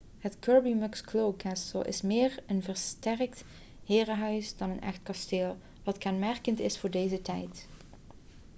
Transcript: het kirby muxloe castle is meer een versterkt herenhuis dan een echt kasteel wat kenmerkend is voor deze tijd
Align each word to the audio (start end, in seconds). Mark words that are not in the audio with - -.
het 0.19 0.35
kirby 0.39 0.73
muxloe 0.73 1.35
castle 1.35 1.83
is 1.85 2.01
meer 2.01 2.39
een 2.47 2.63
versterkt 2.63 3.43
herenhuis 3.83 4.57
dan 4.57 4.69
een 4.69 4.81
echt 4.81 4.99
kasteel 5.03 5.57
wat 5.83 5.97
kenmerkend 5.97 6.59
is 6.59 6.77
voor 6.77 6.89
deze 6.91 7.21
tijd 7.21 7.67